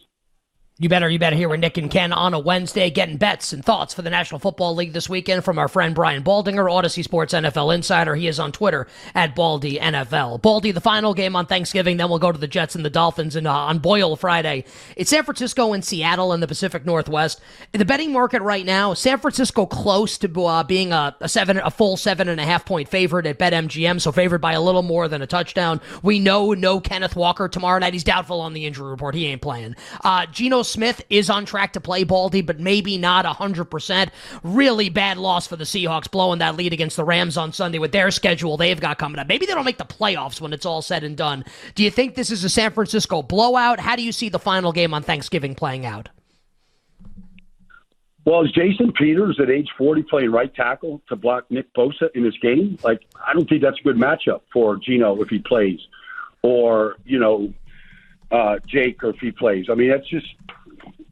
You 0.82 0.88
better, 0.88 1.10
you 1.10 1.20
better 1.20 1.36
hear 1.36 1.50
with 1.50 1.60
Nick 1.60 1.78
and 1.78 1.92
Ken 1.92 2.14
on 2.14 2.34
a 2.34 2.40
Wednesday, 2.40 2.90
getting 2.90 3.18
bets 3.18 3.52
and 3.52 3.66
thoughts 3.66 3.94
for 3.94 4.02
the 4.02 4.10
National 4.10 4.40
Football 4.40 4.76
League 4.76 4.94
this 4.94 5.10
weekend 5.10 5.44
from 5.44 5.60
our 5.60 5.68
friend 5.68 5.94
Brian 5.94 6.24
Baldinger, 6.24 6.72
Audacy 6.72 7.04
Sports 7.04 7.34
NFL 7.34 7.76
Insider. 7.76 8.16
He 8.16 8.28
is 8.28 8.40
on 8.40 8.54
Twitter 8.54 8.88
at 9.14 9.36
Baldy 9.36 9.78
NFL. 9.78 10.42
Baldy, 10.42 10.72
the 10.72 10.80
final 10.80 11.14
game 11.14 11.36
on 11.36 11.48
Thanksgiving, 11.48 11.98
then 11.98 12.08
we'll 12.08 12.18
go 12.18 12.32
to 12.32 12.38
the 12.38 12.48
Jets 12.48 12.76
and 12.76 12.86
the 12.86 12.90
Dolphins 12.90 13.36
and 13.36 13.46
uh, 13.46 13.54
on 13.54 13.80
Boyle 13.80 14.16
Friday. 14.16 14.64
It's 14.96 15.10
San 15.10 15.26
Francisco 15.26 15.74
and 15.74 15.84
Seattle 15.84 16.32
in 16.32 16.40
the 16.40 16.48
Pacific 16.48 16.86
Northwest. 16.86 17.42
The 17.74 17.84
betting 17.84 18.14
market 18.14 18.42
right 18.42 18.66
now, 18.66 18.94
San 18.94 19.20
Francisco 19.20 19.66
close 19.66 20.18
to 20.20 20.46
uh, 20.46 20.64
being 20.64 20.94
a, 20.94 21.14
a 21.20 21.28
seven, 21.28 21.58
a 21.58 21.72
full 21.72 21.98
seven 21.98 22.30
and 22.30 22.40
a 22.40 22.46
half 22.46 22.64
point 22.64 22.88
favorite 22.88 23.26
at 23.26 23.38
BetMGM, 23.38 24.00
so 24.00 24.14
favored 24.14 24.40
by 24.40 24.54
a 24.54 24.62
little 24.62 24.84
more 24.84 25.10
than 25.10 25.22
a 25.22 25.28
touchdown. 25.28 25.82
We 26.04 26.20
know 26.20 26.54
no 26.54 26.80
Kenneth 26.80 27.18
Walker 27.18 27.50
tomorrow 27.50 27.80
night. 27.80 27.92
He's 27.92 28.06
doubtful 28.06 28.40
on 28.40 28.54
the 28.54 28.66
injury 28.66 28.90
report. 28.90 29.14
He 29.14 29.26
ain't 29.26 29.42
playing. 29.42 29.76
Uh, 30.06 30.26
Geno 30.28 30.64
Smith 30.70 31.04
is 31.10 31.30
on 31.30 31.46
track 31.46 31.74
to 31.74 31.82
play 31.82 32.04
Baldy, 32.04 32.42
but 32.42 32.60
maybe 32.60 32.98
not 32.98 33.26
100%. 33.26 34.10
Really 34.44 34.90
bad 34.90 35.18
loss 35.18 35.48
for 35.48 35.56
the 35.56 35.64
Seahawks, 35.64 36.10
blowing 36.10 36.40
that 36.40 36.56
lead 36.56 36.74
against 36.74 36.96
the 36.96 37.04
Rams 37.04 37.38
on 37.38 37.52
Sunday 37.54 37.80
with 37.80 37.92
their 37.92 38.12
schedule 38.12 38.58
they've 38.58 38.80
got 38.80 38.98
coming 38.98 39.20
up. 39.20 39.28
Maybe 39.28 39.46
they 39.46 39.54
don't 39.54 39.66
make 39.66 39.78
the 39.78 39.86
playoffs 39.86 40.40
when 40.40 40.54
it's 40.54 40.66
all 40.66 40.82
said 40.82 41.04
and 41.04 41.18
done. 41.18 41.44
Do 41.76 41.84
you 41.84 41.92
think 41.92 42.16
this 42.16 42.32
is 42.32 42.44
a 42.44 42.50
San 42.50 42.72
Francisco 42.72 43.22
blowout? 43.22 43.80
How 43.80 43.96
do 43.96 44.04
you 44.04 44.12
see 44.12 44.30
the 44.30 44.40
final 44.40 44.72
game 44.72 44.94
on 44.94 45.04
Thanksgiving 45.04 45.56
playing 45.56 45.86
out? 45.86 46.10
Well, 48.26 48.44
is 48.44 48.52
Jason 48.52 48.92
Peters 48.92 49.40
at 49.42 49.50
age 49.50 49.70
40 49.76 50.04
playing 50.04 50.32
right 50.32 50.54
tackle 50.54 51.02
to 51.10 51.16
block 51.16 51.50
Nick 51.50 51.74
Bosa 51.74 52.10
in 52.14 52.24
this 52.24 52.38
game? 52.42 52.78
Like, 52.84 53.02
I 53.26 53.34
don't 53.34 53.50
think 53.50 53.64
that's 53.64 53.80
a 53.80 53.84
good 53.84 53.96
matchup 53.96 54.42
for 54.54 54.78
Geno 54.78 55.20
if 55.22 55.30
he 55.30 55.40
plays, 55.40 55.80
or 56.44 56.98
you 57.06 57.18
know, 57.18 57.52
uh, 58.32 58.58
Jake 58.68 58.98
if 59.02 59.16
he 59.20 59.32
plays. 59.32 59.66
I 59.72 59.74
mean, 59.74 59.90
that's 59.90 60.08
just 60.08 60.28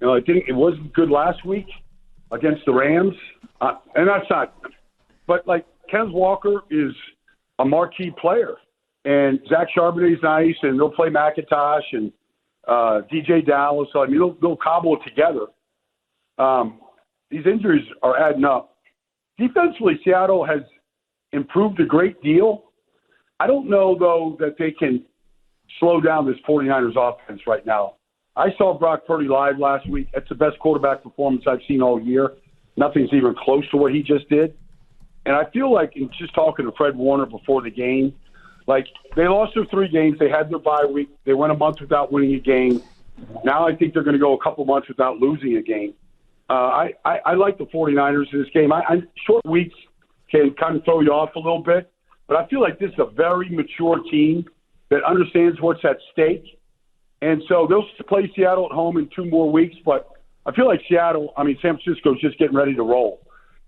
you 0.02 0.08
know, 0.08 0.14
it 0.14 0.26
didn't. 0.26 0.44
It 0.48 0.54
wasn't 0.54 0.94
good 0.94 1.10
last 1.10 1.46
week 1.46 1.68
against 2.32 2.62
the 2.66 2.74
Rams, 2.74 3.16
uh, 3.62 3.74
and 3.96 4.08
that's 4.08 4.30
not. 4.30 4.54
But 5.26 5.48
like 5.48 5.66
Kenneth 5.90 6.14
Walker 6.14 6.62
is 6.70 6.94
a 7.60 7.66
marquee 7.66 8.12
player, 8.20 8.56
and 9.06 9.40
Zach 9.50 9.68
Charbonnet's 9.76 10.22
nice, 10.22 10.56
and 10.62 10.80
they'll 10.80 10.92
play 10.92 11.10
McIntosh 11.10 11.82
and 11.94 12.12
uh, 12.68 13.02
DeeJay 13.12 13.46
Dallas. 13.46 13.88
So 13.92 14.04
I 14.04 14.08
mean, 14.08 14.20
they'll, 14.20 14.38
they'll 14.42 14.58
cobble 14.58 14.98
it 14.98 15.10
together. 15.10 15.48
Um, 16.38 16.80
these 17.32 17.46
injuries 17.46 17.86
are 18.04 18.18
adding 18.18 18.46
up. 18.46 18.76
Defensively, 19.38 20.00
Seattle 20.04 20.46
has 20.46 20.62
improved 21.32 21.80
a 21.80 21.86
great 21.86 22.22
deal. 22.22 22.66
I 23.40 23.48
don't 23.48 23.70
know 23.70 23.98
though 24.00 24.36
that 24.40 24.56
they 24.58 24.72
can 24.72 25.04
slow 25.80 26.02
down 26.02 26.26
this 26.26 26.38
49ers 26.48 26.96
offense 26.96 27.42
right 27.46 27.66
now. 27.66 27.97
I 28.38 28.54
saw 28.56 28.78
Brock 28.78 29.08
Purdy 29.08 29.28
live 29.28 29.58
last 29.58 29.90
week. 29.90 30.10
It's 30.14 30.30
the 30.30 30.36
best 30.36 30.60
quarterback 30.60 31.02
performance 31.02 31.46
I've 31.48 31.62
seen 31.68 31.82
all 31.82 32.00
year. 32.00 32.34
Nothing's 32.78 33.10
even 33.12 33.34
close 33.34 33.68
to 33.72 33.78
what 33.78 33.94
he 33.94 34.04
just 34.04 34.30
did. 34.30 34.56
And 35.26 35.36
I 35.36 35.50
feel 35.50 35.74
like, 35.74 35.96
in 35.96 36.10
just 36.20 36.36
talking 36.36 36.66
to 36.66 36.72
Fred 36.78 36.96
Warner 36.96 37.26
before 37.26 37.64
the 37.64 37.72
game, 37.72 38.14
like 38.68 38.86
they 39.16 39.28
lost 39.28 39.56
their 39.56 39.66
three 39.66 39.88
games. 39.88 40.20
They 40.20 40.30
had 40.30 40.52
their 40.52 40.60
bye 40.60 40.86
week. 40.86 41.10
They 41.26 41.34
went 41.34 41.52
a 41.52 41.58
month 41.58 41.82
without 41.82 42.12
winning 42.12 42.36
a 42.36 42.40
game. 42.40 42.82
Now 43.44 43.68
I 43.68 43.76
think 43.76 43.94
they're 43.94 44.04
going 44.04 44.14
to 44.14 44.20
go 44.20 44.34
a 44.34 44.44
couple 44.44 44.64
months 44.66 44.88
without 44.88 45.18
losing 45.18 45.58
a 45.58 45.62
game. 45.64 45.96
Uh, 46.50 46.54
I, 46.54 46.94
I, 47.04 47.20
I 47.26 47.34
like 47.34 47.58
the 47.58 47.66
49ers 47.66 48.32
in 48.32 48.40
this 48.40 48.50
game. 48.54 48.72
I, 48.72 48.82
I 48.88 49.02
short 49.26 49.46
weeks 49.46 49.76
can 50.30 50.54
kind 50.54 50.78
of 50.78 50.86
throw 50.86 51.02
you 51.02 51.12
off 51.12 51.36
a 51.36 51.40
little 51.40 51.64
bit, 51.64 51.92
but 52.28 52.38
I 52.38 52.48
feel 52.48 52.62
like 52.62 52.78
this 52.78 52.92
is 52.92 53.00
a 53.00 53.10
very 53.10 53.50
mature 53.50 54.00
team 54.12 54.46
that 54.90 55.04
understands 55.04 55.60
what's 55.60 55.84
at 55.84 55.98
stake 56.14 56.58
and 57.22 57.42
so 57.48 57.68
they'll 57.68 57.86
play 58.08 58.32
Seattle 58.36 58.66
at 58.66 58.72
home 58.72 58.98
in 58.98 59.10
two 59.16 59.26
more 59.26 59.52
weeks. 59.52 59.76
But 59.84 60.08
I 60.46 60.52
feel 60.52 60.68
like 60.68 60.82
Seattle, 60.88 61.34
I 61.38 61.44
mean, 61.44 61.58
San 61.62 61.78
Francisco's 61.78 62.22
just 62.22 62.38
getting 62.38 62.56
ready 62.56 62.76
to 62.76 62.84
roll. 62.84 63.22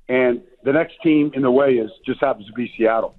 And 0.07 0.41
the 0.63 0.73
next 0.73 0.95
team 1.03 1.31
in 1.33 1.41
the 1.41 1.51
way 1.51 1.73
is 1.73 1.91
just 2.05 2.19
happens 2.19 2.47
to 2.47 2.53
be 2.53 2.71
Seattle. 2.77 3.15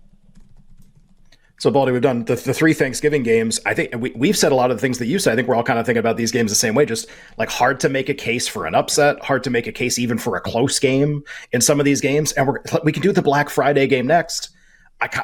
So, 1.61 1.71
Baldy, 1.71 1.93
we've 1.93 2.01
done 2.01 2.25
the, 2.25 2.37
the 2.37 2.55
three 2.55 2.73
Thanksgiving 2.73 3.23
games. 3.23 3.61
I 3.67 3.75
think 3.75 3.95
we, 3.99 4.13
we've 4.17 4.37
said 4.37 4.51
a 4.51 4.55
lot 4.55 4.71
of 4.71 4.79
the 4.79 4.81
things 4.81 4.99
that 4.99 5.07
you 5.07 5.19
said. 5.19 5.35
I 5.35 5.37
think 5.37 5.47
we're 5.47 5.57
all 5.57 5.63
kind 5.63 5.79
of 5.79 5.85
thinking 5.85 6.01
about 6.01 6.17
these 6.17 6.33
games 6.33 6.51
the 6.51 6.57
same 6.57 6.75
way. 6.75 6.87
Just 6.87 7.07
like 7.37 7.51
hard 7.51 7.81
to 7.81 7.91
make 7.91 8.09
a 8.09 8.15
case 8.15 8.49
for 8.49 8.65
an 8.65 8.75
upset, 8.75 9.23
hard 9.23 9.45
to 9.45 9.51
make 9.51 9.67
a 9.67 9.73
case 9.73 9.99
even 9.99 10.17
for 10.17 10.37
a 10.37 10.41
close 10.41 10.79
game 10.79 11.23
in 11.53 11.61
some 11.61 11.79
of 11.79 11.85
these 11.85 12.01
games. 12.01 12.33
And 12.33 12.59
we 12.83 12.93
can 12.93 13.03
do 13.03 13.13
the 13.13 13.21
Black 13.21 13.51
Friday 13.51 13.87
game 13.89 14.07
next. 14.07 14.49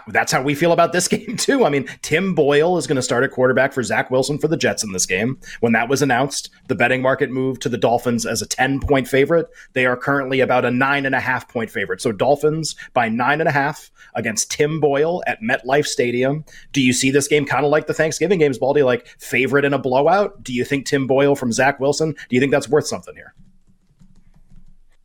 That's 0.09 0.33
how 0.33 0.43
we 0.43 0.55
feel 0.55 0.73
about 0.73 0.93
this 0.93 1.09
game 1.17 1.37
too. 1.37 1.65
I 1.65 1.69
mean, 1.69 1.87
Tim 2.03 2.35
Boyle 2.35 2.79
is 2.79 2.87
going 2.87 2.97
to 2.97 3.03
start 3.03 3.25
at 3.25 3.31
quarterback 3.31 3.73
for 3.73 3.83
Zach 3.83 4.11
Wilson 4.11 4.39
for 4.39 4.49
the 4.49 4.57
Jets 4.57 4.83
in 4.83 4.93
this 4.93 5.07
game. 5.07 5.39
When 5.61 5.73
that 5.73 5.89
was 5.89 6.03
announced, 6.03 6.51
the 6.69 6.75
betting 6.75 7.03
market 7.03 7.31
moved 7.31 7.63
to 7.63 7.69
the 7.69 7.79
Dolphins 7.79 8.27
as 8.27 8.43
a 8.43 8.47
ten 8.47 8.81
point 8.81 9.09
favorite. 9.09 9.47
They 9.75 9.87
are 9.87 9.97
currently 9.97 10.41
about 10.41 10.65
a 10.65 10.71
nine 10.71 11.07
and 11.07 11.15
a 11.15 11.21
half 11.21 11.49
point 11.49 11.71
favorite. 11.71 12.01
So 12.01 12.13
Dolphins 12.13 12.75
by 12.95 13.09
nine 13.09 13.41
and 13.41 13.49
a 13.49 13.53
half 13.53 13.91
against 14.15 14.51
Tim 14.51 14.81
Boyle 14.81 15.23
at 15.27 15.41
MetLife 15.43 15.87
Stadium. 15.87 16.45
Do 16.73 16.81
you 16.81 16.93
see 16.93 17.11
this 17.11 17.29
game 17.29 17.45
kind 17.45 17.65
of 17.65 17.71
like 17.71 17.87
the 17.87 17.95
Thanksgiving 17.95 18.39
games, 18.39 18.59
Baldy, 18.59 18.83
like 18.83 19.07
favorite 19.19 19.65
in 19.65 19.75
a 19.75 19.79
blowout? 19.79 20.43
Do 20.43 20.53
you 20.53 20.65
think 20.65 20.87
Tim 20.87 21.07
Boyle 21.07 21.37
from 21.37 21.53
Zach 21.53 21.79
Wilson? 21.81 22.13
Do 22.13 22.37
you 22.37 22.41
think 22.41 22.53
that's 22.53 22.69
worth 22.69 22.87
something 22.87 23.15
here? 23.15 23.35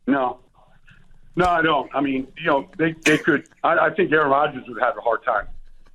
No, 0.06 0.40
no, 1.36 1.46
I 1.46 1.62
don't. 1.62 1.90
I 1.94 2.00
mean, 2.00 2.28
you 2.38 2.46
know, 2.46 2.68
they 2.78 2.94
they 3.04 3.18
could. 3.18 3.48
I, 3.62 3.86
I 3.86 3.90
think 3.94 4.12
Aaron 4.12 4.30
Rodgers 4.30 4.64
would 4.68 4.82
have 4.82 4.96
a 4.96 5.00
hard 5.00 5.24
time 5.24 5.48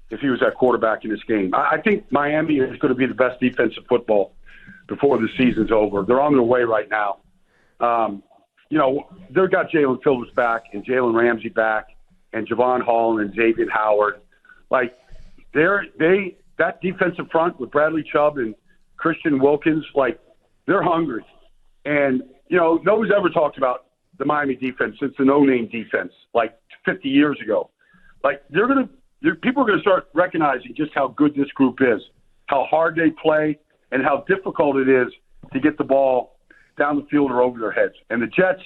if 0.10 0.20
he 0.20 0.29
was 0.29 0.41
at 0.41 0.56
quarterback 0.56 1.03
in 1.03 1.12
this 1.12 1.24
game. 1.24 1.53
I, 1.53 1.75
I 1.75 1.82
think 1.82 2.12
Miami 2.12 2.56
is 2.58 2.77
going 2.79 2.94
to 2.94 2.96
be 2.96 3.06
the 3.06 3.13
best 3.13 3.39
defensive 3.39 3.84
football 3.88 4.34
before 4.88 5.17
the 5.17 5.27
season's 5.38 5.72
over. 5.72 6.03
They're 6.03 6.22
on 6.22 6.34
their 6.34 6.44
way 6.44 6.63
right 6.63 6.89
now. 6.89 7.17
Um, 7.79 8.24
you 8.70 8.77
know, 8.77 9.08
they've 9.29 9.51
got 9.51 9.70
Jaelan 9.70 10.01
Phillips 10.03 10.32
back 10.34 10.63
and 10.74 10.86
Jalen 10.86 11.13
Ramsey 11.13 11.50
back 11.50 11.88
and 12.34 12.48
Jevon 12.48 12.84
Holland 12.84 13.25
and 13.25 13.36
Xavier 13.36 13.70
Howard. 13.70 14.20
Like 14.70 14.98
they're 15.53 15.86
they 16.00 16.38
that 16.58 16.82
defensive 16.82 17.29
front 17.32 17.60
with 17.60 17.72
Bradley 17.72 18.03
Chubb 18.12 18.38
and 18.38 18.56
Christian 18.98 19.39
Wilkins, 19.39 19.86
like 19.96 20.20
they're 20.65 20.84
hungry. 20.84 21.24
And 21.86 22.24
you 22.48 22.58
know, 22.58 22.82
nobody's 22.84 23.13
ever 23.15 23.29
talked 23.29 23.58
about 23.58 23.87
the 24.18 24.26
Miami 24.26 24.56
defense 24.56 24.96
since 25.00 25.14
the 25.18 25.26
no-name 25.26 25.70
defense, 25.72 26.12
like 26.34 26.58
50 26.86 27.08
years 27.08 27.38
ago. 27.44 27.70
Like 28.24 28.44
they're 28.50 28.68
gonna, 28.68 28.90
they're, 29.22 29.36
people 29.36 29.64
are 29.64 29.68
gonna 29.68 29.82
start 29.82 30.10
recognizing 30.14 30.74
just 30.76 30.92
how 30.94 31.10
good 31.10 31.36
this 31.36 31.50
group 31.50 31.80
is, 31.82 32.02
how 32.48 32.66
hard 32.70 32.96
they 32.96 33.12
play, 33.22 33.60
and 33.92 34.04
how 34.04 34.26
difficult 34.28 34.78
it 34.78 34.90
is 34.90 35.08
to 35.54 35.60
get 35.60 35.78
the 35.78 35.84
ball 35.84 36.38
down 36.78 36.98
the 36.98 37.06
field 37.10 37.32
or 37.32 37.42
over 37.42 37.60
their 37.60 37.72
heads. 37.72 37.94
And 38.10 38.22
the 38.22 38.28
Jets, 38.28 38.62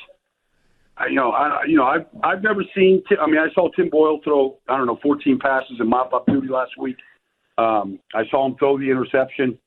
I, 0.97 1.07
you 1.07 1.15
know, 1.15 1.31
I, 1.31 1.63
you 1.67 1.77
know, 1.77 1.85
I've 1.85 2.05
I've 2.23 2.43
never 2.43 2.63
seen. 2.75 3.03
Tim, 3.07 3.19
I 3.19 3.27
mean, 3.27 3.39
I 3.39 3.51
saw 3.53 3.69
Tim 3.71 3.89
Boyle 3.89 4.19
throw 4.23 4.57
I 4.67 4.77
don't 4.77 4.87
know 4.87 4.99
14 5.01 5.39
passes 5.39 5.77
in 5.79 5.89
mop 5.89 6.13
up 6.13 6.25
duty 6.27 6.47
last 6.47 6.71
week. 6.77 6.97
Um, 7.57 7.99
I 8.13 8.23
saw 8.29 8.45
him 8.45 8.55
throw 8.57 8.77
the 8.77 8.89
interception. 8.89 9.57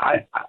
I, 0.00 0.26
I 0.34 0.42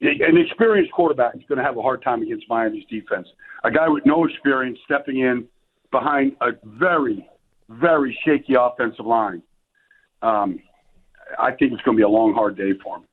an 0.00 0.36
experienced 0.38 0.92
quarterback 0.92 1.34
is 1.36 1.42
going 1.48 1.58
to 1.58 1.64
have 1.64 1.76
a 1.76 1.82
hard 1.82 2.02
time 2.02 2.22
against 2.22 2.48
Miami's 2.48 2.84
defense. 2.88 3.28
A 3.64 3.70
guy 3.70 3.88
with 3.88 4.06
no 4.06 4.24
experience 4.24 4.78
stepping 4.84 5.20
in 5.20 5.46
behind 5.90 6.36
a 6.40 6.52
very, 6.64 7.28
very 7.68 8.18
shaky 8.24 8.54
offensive 8.58 9.06
line. 9.06 9.42
Um, 10.22 10.60
I 11.38 11.52
think 11.52 11.72
it's 11.72 11.82
going 11.82 11.96
to 11.96 12.00
be 12.00 12.02
a 12.02 12.08
long, 12.08 12.34
hard 12.34 12.56
day 12.56 12.72
for 12.82 12.96
him. 12.96 13.04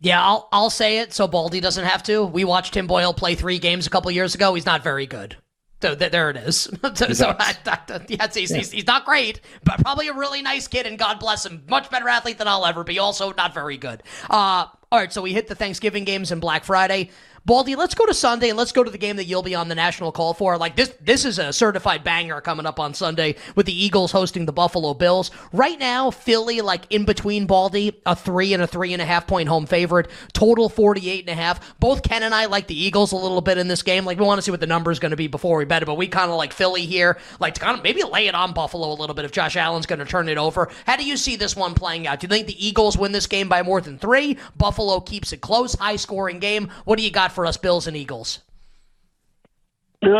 Yeah, 0.00 0.22
I'll 0.22 0.48
I'll 0.52 0.70
say 0.70 0.98
it 0.98 1.14
so 1.14 1.26
Baldy 1.26 1.60
doesn't 1.60 1.84
have 1.84 2.02
to. 2.04 2.24
We 2.24 2.44
watched 2.44 2.74
Tim 2.74 2.86
Boyle 2.86 3.14
play 3.14 3.34
three 3.34 3.58
games 3.58 3.86
a 3.86 3.90
couple 3.90 4.10
years 4.10 4.34
ago. 4.34 4.52
He's 4.52 4.66
not 4.66 4.82
very 4.82 5.06
good. 5.06 5.36
So 5.80 5.94
th- 5.94 6.12
there 6.12 6.30
it 6.30 6.36
is. 6.36 6.68
so, 6.94 7.12
so 7.12 7.36
I, 7.38 7.54
I, 7.66 8.00
yes, 8.08 8.34
he's, 8.34 8.50
yeah. 8.50 8.56
he's, 8.58 8.70
he's, 8.72 8.86
not 8.86 9.04
great, 9.04 9.40
but 9.64 9.78
probably 9.80 10.08
a 10.08 10.14
really 10.14 10.42
nice 10.42 10.68
kid, 10.68 10.86
and 10.86 10.98
God 10.98 11.18
bless 11.18 11.44
him. 11.44 11.64
Much 11.68 11.90
better 11.90 12.08
athlete 12.08 12.38
than 12.38 12.48
I'll 12.48 12.64
ever 12.66 12.82
be. 12.82 12.98
Also, 12.98 13.32
not 13.34 13.52
very 13.52 13.76
good. 13.76 14.02
Uh, 14.28 14.66
all 14.96 15.02
right, 15.02 15.12
so 15.12 15.20
we 15.20 15.34
hit 15.34 15.46
the 15.46 15.54
Thanksgiving 15.54 16.04
games 16.04 16.32
and 16.32 16.40
Black 16.40 16.64
Friday. 16.64 17.10
Baldy, 17.46 17.76
let's 17.76 17.94
go 17.94 18.04
to 18.04 18.12
Sunday 18.12 18.48
and 18.48 18.58
let's 18.58 18.72
go 18.72 18.82
to 18.82 18.90
the 18.90 18.98
game 18.98 19.14
that 19.16 19.26
you'll 19.26 19.40
be 19.40 19.54
on 19.54 19.68
the 19.68 19.76
national 19.76 20.10
call 20.10 20.34
for. 20.34 20.58
Like 20.58 20.74
this, 20.74 20.92
this 21.00 21.24
is 21.24 21.38
a 21.38 21.52
certified 21.52 22.02
banger 22.02 22.40
coming 22.40 22.66
up 22.66 22.80
on 22.80 22.92
Sunday 22.92 23.36
with 23.54 23.66
the 23.66 23.84
Eagles 23.84 24.10
hosting 24.10 24.46
the 24.46 24.52
Buffalo 24.52 24.94
Bills. 24.94 25.30
Right 25.52 25.78
now, 25.78 26.10
Philly, 26.10 26.60
like 26.60 26.90
in 26.90 27.04
between 27.04 27.46
Baldy, 27.46 28.02
a 28.04 28.16
three 28.16 28.52
and 28.52 28.64
a 28.64 28.66
three 28.66 28.92
and 28.94 29.00
a 29.00 29.04
half 29.04 29.28
point 29.28 29.48
home 29.48 29.64
favorite, 29.64 30.10
total 30.32 30.68
48 30.68 31.20
and 31.20 31.28
a 31.28 31.40
half. 31.40 31.78
Both 31.78 32.02
Ken 32.02 32.24
and 32.24 32.34
I 32.34 32.46
like 32.46 32.66
the 32.66 32.76
Eagles 32.76 33.12
a 33.12 33.16
little 33.16 33.40
bit 33.40 33.58
in 33.58 33.68
this 33.68 33.84
game. 33.84 34.04
Like 34.04 34.18
we 34.18 34.26
want 34.26 34.38
to 34.38 34.42
see 34.42 34.50
what 34.50 34.58
the 34.58 34.66
number 34.66 34.90
is 34.90 34.98
going 34.98 35.10
to 35.10 35.16
be 35.16 35.28
before 35.28 35.56
we 35.58 35.64
bet 35.64 35.84
it, 35.84 35.86
but 35.86 35.94
we 35.94 36.08
kind 36.08 36.32
of 36.32 36.36
like 36.36 36.52
Philly 36.52 36.84
here, 36.84 37.16
like 37.38 37.54
to 37.54 37.60
kind 37.60 37.78
of 37.78 37.84
maybe 37.84 38.02
lay 38.02 38.26
it 38.26 38.34
on 38.34 38.54
Buffalo 38.54 38.90
a 38.90 38.98
little 38.98 39.14
bit 39.14 39.24
if 39.24 39.30
Josh 39.30 39.54
Allen's 39.54 39.86
going 39.86 40.00
to 40.00 40.04
turn 40.04 40.28
it 40.28 40.36
over. 40.36 40.68
How 40.84 40.96
do 40.96 41.04
you 41.04 41.16
see 41.16 41.36
this 41.36 41.54
one 41.54 41.74
playing 41.74 42.08
out? 42.08 42.18
Do 42.18 42.24
you 42.24 42.28
think 42.28 42.48
the 42.48 42.66
Eagles 42.66 42.98
win 42.98 43.12
this 43.12 43.28
game 43.28 43.48
by 43.48 43.62
more 43.62 43.80
than 43.80 43.98
three? 43.98 44.36
Buffalo 44.56 44.98
keeps 44.98 45.32
it 45.32 45.42
close, 45.42 45.76
high 45.76 45.94
scoring 45.94 46.40
game. 46.40 46.70
What 46.86 46.96
do 46.98 47.04
you 47.04 47.12
got 47.12 47.35
for 47.36 47.46
us, 47.46 47.56
Bills 47.56 47.86
and 47.86 47.96
Eagles? 47.96 48.40
Um, 50.02 50.10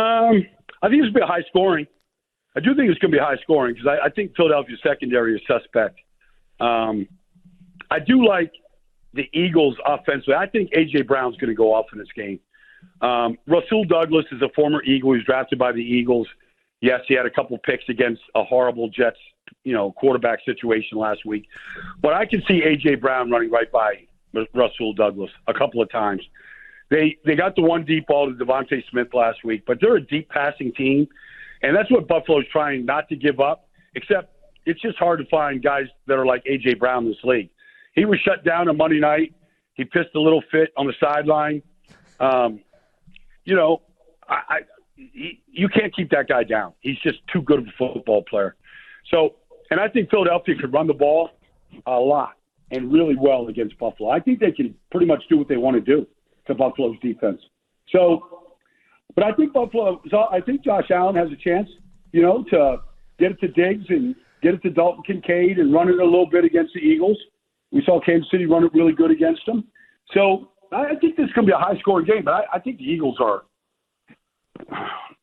I 0.81 0.87
think 0.87 1.03
it's 1.03 1.11
going 1.11 1.13
to 1.13 1.19
be 1.19 1.25
high 1.25 1.43
scoring. 1.49 1.87
I 2.55 2.61
do 2.61 2.73
think 2.75 2.89
it's 2.89 2.99
going 2.99 3.11
to 3.11 3.17
be 3.17 3.21
high 3.21 3.37
scoring 3.43 3.73
because 3.73 3.87
I, 3.87 4.05
I, 4.05 4.09
think 4.09 4.35
Philadelphia's 4.35 4.79
secondary 4.81 5.35
is 5.35 5.41
suspect. 5.45 5.99
Um, 6.59 7.07
I 7.91 7.99
do 7.99 8.25
like 8.25 8.51
the 9.13 9.29
Eagles 9.33 9.75
offensively. 9.85 10.35
I 10.35 10.47
think 10.47 10.71
AJ 10.71 11.07
Brown's 11.07 11.37
going 11.37 11.49
to 11.49 11.55
go 11.55 11.73
off 11.73 11.87
in 11.91 11.99
this 11.99 12.07
game. 12.15 12.39
Um, 13.01 13.37
Rasul 13.47 13.83
Douglas 13.85 14.25
is 14.31 14.41
a 14.41 14.49
former 14.55 14.81
Eagle. 14.83 15.11
He 15.11 15.17
was 15.17 15.25
drafted 15.25 15.59
by 15.59 15.71
the 15.71 15.83
Eagles. 15.83 16.27
Yes, 16.81 17.01
he 17.07 17.15
had 17.15 17.25
a 17.25 17.29
couple 17.29 17.57
picks 17.59 17.83
against 17.89 18.21
a 18.35 18.43
horrible 18.43 18.89
Jets, 18.89 19.17
you 19.63 19.73
know, 19.73 19.91
quarterback 19.91 20.39
situation 20.45 20.97
last 20.97 21.25
week. 21.25 21.47
But 22.01 22.13
I 22.13 22.25
can 22.25 22.41
see 22.47 22.61
AJ 22.61 23.01
Brown 23.01 23.29
running 23.29 23.51
right 23.51 23.71
by 23.71 24.07
Rasul 24.53 24.93
Douglas 24.93 25.31
a 25.47 25.53
couple 25.53 25.81
of 25.81 25.91
times. 25.91 26.21
They 26.89 27.17
they 27.25 27.35
got 27.35 27.55
the 27.55 27.61
one 27.61 27.83
deep 27.83 28.07
ball 28.07 28.31
to 28.31 28.45
DeVonta 28.45 28.81
Smith 28.89 29.13
last 29.13 29.43
week, 29.43 29.63
but 29.67 29.79
they're 29.81 29.97
a 29.97 30.01
deep 30.01 30.29
passing 30.29 30.71
team, 30.73 31.07
and 31.61 31.75
that's 31.75 31.91
what 31.91 32.07
Buffalo's 32.07 32.45
trying 32.51 32.85
not 32.85 33.09
to 33.09 33.15
give 33.15 33.39
up. 33.39 33.67
Except 33.95 34.33
it's 34.65 34.81
just 34.81 34.97
hard 34.97 35.19
to 35.19 35.25
find 35.25 35.61
guys 35.61 35.85
that 36.07 36.17
are 36.17 36.25
like 36.25 36.43
AJ 36.45 36.79
Brown 36.79 37.05
in 37.05 37.11
this 37.11 37.23
league. 37.23 37.49
He 37.93 38.05
was 38.05 38.19
shut 38.19 38.45
down 38.45 38.69
on 38.69 38.77
Monday 38.77 38.99
night. 38.99 39.33
He 39.73 39.83
pissed 39.83 40.15
a 40.15 40.19
little 40.19 40.43
fit 40.51 40.71
on 40.77 40.87
the 40.87 40.93
sideline. 40.99 41.61
Um, 42.19 42.61
you 43.43 43.55
know, 43.55 43.81
I, 44.27 44.41
I 44.49 44.59
he, 44.95 45.41
you 45.47 45.67
can't 45.67 45.95
keep 45.95 46.09
that 46.11 46.27
guy 46.27 46.43
down. 46.43 46.73
He's 46.79 46.99
just 46.99 47.19
too 47.31 47.41
good 47.41 47.59
of 47.59 47.67
a 47.67 47.71
football 47.77 48.23
player. 48.23 48.55
So, 49.11 49.35
and 49.71 49.79
I 49.79 49.87
think 49.87 50.09
Philadelphia 50.09 50.55
could 50.59 50.73
run 50.73 50.87
the 50.87 50.93
ball 50.93 51.31
a 51.85 51.99
lot 51.99 52.33
and 52.71 52.91
really 52.91 53.15
well 53.15 53.47
against 53.47 53.77
Buffalo. 53.77 54.09
I 54.09 54.19
think 54.19 54.39
they 54.39 54.51
can 54.51 54.73
pretty 54.91 55.05
much 55.05 55.23
do 55.29 55.37
what 55.37 55.47
they 55.47 55.57
want 55.57 55.75
to 55.75 55.81
do 55.81 56.07
to 56.47 56.55
Buffalo's 56.55 56.97
defense. 57.01 57.41
So, 57.89 58.47
but 59.15 59.23
I 59.23 59.33
think 59.33 59.53
Buffalo, 59.53 60.01
I 60.31 60.41
think 60.41 60.63
Josh 60.63 60.91
Allen 60.91 61.15
has 61.15 61.29
a 61.31 61.35
chance, 61.35 61.69
you 62.11 62.21
know, 62.21 62.43
to 62.51 62.77
get 63.19 63.31
it 63.31 63.39
to 63.39 63.47
Diggs 63.47 63.85
and 63.89 64.15
get 64.41 64.53
it 64.53 64.61
to 64.63 64.69
Dalton 64.69 65.03
Kincaid 65.03 65.57
and 65.57 65.73
run 65.73 65.89
it 65.89 65.99
a 65.99 66.03
little 66.03 66.29
bit 66.29 66.45
against 66.45 66.73
the 66.73 66.79
Eagles. 66.79 67.17
We 67.71 67.81
saw 67.85 67.99
Kansas 67.99 68.29
City 68.31 68.45
run 68.45 68.63
it 68.63 68.73
really 68.73 68.93
good 68.93 69.11
against 69.11 69.41
them. 69.45 69.65
So 70.13 70.49
I 70.71 70.95
think 71.01 71.15
this 71.17 71.25
is 71.25 71.33
going 71.33 71.47
to 71.47 71.51
be 71.51 71.55
a 71.55 71.57
high 71.57 71.77
scoring 71.79 72.05
game, 72.05 72.23
but 72.25 72.33
I, 72.33 72.43
I 72.53 72.59
think 72.59 72.77
the 72.77 72.83
Eagles 72.83 73.17
are 73.19 73.43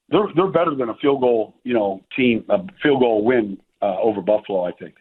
they're 0.08 0.28
they're 0.36 0.48
better 0.48 0.74
than 0.74 0.90
a 0.90 0.94
field 0.96 1.20
goal, 1.20 1.54
you 1.64 1.74
know, 1.74 2.00
team 2.16 2.44
a 2.48 2.58
field 2.82 3.00
goal 3.00 3.24
win 3.24 3.58
uh, 3.82 3.96
over 4.00 4.20
Buffalo. 4.20 4.64
I 4.64 4.72
think. 4.72 4.94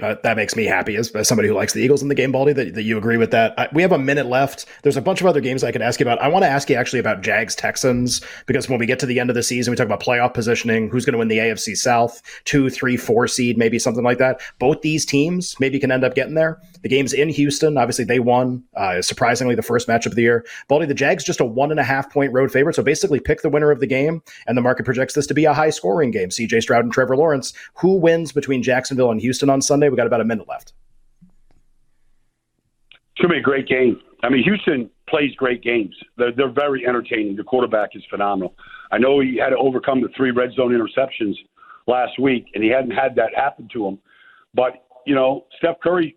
Uh, 0.00 0.14
that 0.22 0.36
makes 0.36 0.54
me 0.54 0.64
happy 0.64 0.94
as, 0.96 1.10
as, 1.12 1.26
somebody 1.26 1.48
who 1.48 1.54
likes 1.54 1.72
the 1.72 1.80
Eagles 1.80 2.02
in 2.02 2.08
the 2.08 2.14
game, 2.14 2.30
Baldy, 2.30 2.52
that, 2.52 2.74
that 2.74 2.82
you 2.82 2.96
agree 2.96 3.16
with 3.16 3.32
that. 3.32 3.58
I, 3.58 3.68
we 3.72 3.82
have 3.82 3.90
a 3.90 3.98
minute 3.98 4.26
left. 4.26 4.66
There's 4.82 4.96
a 4.96 5.02
bunch 5.02 5.20
of 5.20 5.26
other 5.26 5.40
games 5.40 5.64
I 5.64 5.72
could 5.72 5.82
ask 5.82 5.98
you 5.98 6.04
about. 6.04 6.20
I 6.20 6.28
want 6.28 6.44
to 6.44 6.48
ask 6.48 6.70
you 6.70 6.76
actually 6.76 7.00
about 7.00 7.20
Jags 7.20 7.56
Texans 7.56 8.20
because 8.46 8.68
when 8.68 8.78
we 8.78 8.86
get 8.86 9.00
to 9.00 9.06
the 9.06 9.18
end 9.18 9.28
of 9.28 9.34
the 9.34 9.42
season, 9.42 9.72
we 9.72 9.76
talk 9.76 9.86
about 9.86 10.02
playoff 10.02 10.34
positioning, 10.34 10.88
who's 10.88 11.04
going 11.04 11.14
to 11.14 11.18
win 11.18 11.28
the 11.28 11.38
AFC 11.38 11.76
South, 11.76 12.22
two, 12.44 12.70
three, 12.70 12.96
four 12.96 13.26
seed, 13.26 13.58
maybe 13.58 13.78
something 13.78 14.04
like 14.04 14.18
that. 14.18 14.40
Both 14.60 14.82
these 14.82 15.04
teams 15.04 15.56
maybe 15.58 15.80
can 15.80 15.90
end 15.90 16.04
up 16.04 16.14
getting 16.14 16.34
there. 16.34 16.60
The 16.82 16.88
game's 16.88 17.12
in 17.12 17.28
Houston. 17.28 17.76
Obviously, 17.76 18.04
they 18.04 18.20
won, 18.20 18.62
uh, 18.76 19.02
surprisingly, 19.02 19.56
the 19.56 19.62
first 19.62 19.88
matchup 19.88 20.06
of 20.06 20.14
the 20.14 20.22
year. 20.22 20.46
Baldy, 20.68 20.86
the 20.86 20.94
Jags 20.94 21.24
just 21.24 21.40
a 21.40 21.44
one 21.44 21.72
and 21.72 21.80
a 21.80 21.84
half 21.84 22.12
point 22.12 22.32
road 22.32 22.52
favorite. 22.52 22.76
So 22.76 22.84
basically, 22.84 23.18
pick 23.18 23.42
the 23.42 23.48
winner 23.48 23.72
of 23.72 23.80
the 23.80 23.86
game, 23.86 24.22
and 24.46 24.56
the 24.56 24.62
market 24.62 24.84
projects 24.84 25.14
this 25.14 25.26
to 25.26 25.34
be 25.34 25.44
a 25.44 25.54
high 25.54 25.70
scoring 25.70 26.12
game. 26.12 26.28
CJ 26.28 26.62
Stroud 26.62 26.84
and 26.84 26.92
Trevor 26.92 27.16
Lawrence. 27.16 27.52
Who 27.74 27.96
wins 27.96 28.30
between 28.30 28.62
Jacksonville 28.62 29.10
and 29.10 29.20
Houston 29.20 29.50
on 29.50 29.60
Sunday? 29.60 29.87
We 29.90 29.96
got 29.96 30.06
about 30.06 30.20
a 30.20 30.24
minute 30.24 30.48
left. 30.48 30.72
It's 33.12 33.22
to 33.22 33.28
be 33.28 33.38
a 33.38 33.42
great 33.42 33.66
game. 33.66 34.00
I 34.22 34.28
mean, 34.28 34.42
Houston 34.44 34.90
plays 35.08 35.34
great 35.36 35.62
games. 35.62 35.94
They're, 36.16 36.32
they're 36.32 36.52
very 36.52 36.86
entertaining. 36.86 37.36
The 37.36 37.44
quarterback 37.44 37.90
is 37.94 38.02
phenomenal. 38.10 38.54
I 38.90 38.98
know 38.98 39.20
he 39.20 39.36
had 39.36 39.50
to 39.50 39.56
overcome 39.56 40.00
the 40.00 40.08
three 40.16 40.30
red 40.30 40.52
zone 40.54 40.70
interceptions 40.72 41.34
last 41.86 42.18
week, 42.20 42.46
and 42.54 42.62
he 42.62 42.70
hadn't 42.70 42.90
had 42.90 43.14
that 43.16 43.34
happen 43.34 43.68
to 43.72 43.86
him. 43.86 43.98
But, 44.54 44.84
you 45.06 45.14
know, 45.14 45.46
Steph 45.58 45.76
Curry, 45.82 46.16